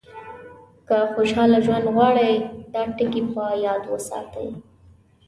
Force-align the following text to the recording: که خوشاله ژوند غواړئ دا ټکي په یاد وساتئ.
که 0.87 0.97
خوشاله 1.13 1.57
ژوند 1.65 1.85
غواړئ 1.95 2.33
دا 2.73 2.81
ټکي 2.97 3.21
په 3.33 3.43
یاد 3.65 3.83
وساتئ. 3.87 4.49